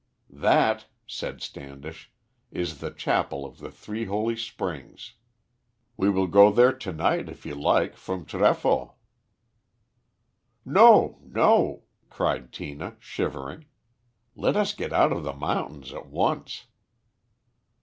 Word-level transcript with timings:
"That," 0.33 0.87
said 1.05 1.43
Standish, 1.43 2.11
"is 2.49 2.79
the 2.79 2.89
chapel 2.89 3.45
of 3.45 3.59
the 3.59 3.69
Three 3.69 4.05
Holy 4.05 4.35
Springs. 4.35 5.13
We 5.95 6.09
will 6.09 6.25
go 6.25 6.51
there 6.51 6.73
to 6.73 6.91
night, 6.91 7.29
if 7.29 7.45
you 7.45 7.53
like, 7.53 7.95
from 7.97 8.25
Trefoi." 8.25 8.93
"No, 10.65 11.19
no!" 11.23 11.83
cried 12.09 12.51
Tina, 12.51 12.95
shivering. 12.99 13.65
"Let 14.35 14.55
us 14.55 14.73
get 14.73 14.91
out 14.91 15.11
of 15.13 15.21
the 15.23 15.33
mountains 15.35 15.93
at 15.93 16.07
once." 16.07 16.65